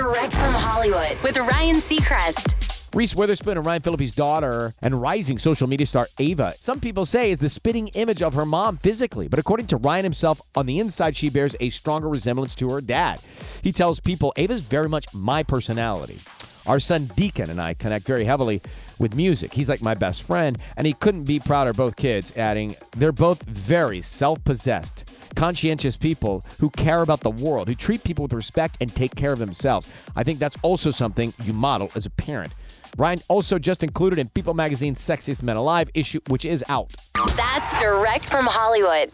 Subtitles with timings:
[0.00, 2.54] Direct from Hollywood with Ryan Seacrest.
[2.94, 7.30] Reese Witherspoon and Ryan Phillippe's daughter and rising social media star Ava, some people say
[7.30, 9.28] is the spitting image of her mom physically.
[9.28, 12.80] But according to Ryan himself, on the inside, she bears a stronger resemblance to her
[12.80, 13.20] dad.
[13.62, 16.18] He tells people, Ava's very much my personality.
[16.66, 18.62] Our son Deacon and I connect very heavily
[18.98, 19.52] with music.
[19.52, 23.42] He's like my best friend, and he couldn't be prouder both kids, adding, they're both
[23.42, 25.09] very self possessed,
[25.40, 29.32] conscientious people who care about the world, who treat people with respect and take care
[29.32, 29.90] of themselves.
[30.14, 32.52] I think that's also something you model as a parent.
[32.98, 36.94] Ryan also just included in People Magazine's Sexiest Men Alive issue, which is out.
[37.36, 39.12] That's direct from Hollywood.